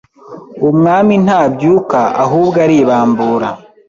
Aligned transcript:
Umwami 0.69 1.13
Ntabyuka 1.25 1.99
ahubwo 2.23 2.57
Aribambura 2.65 3.49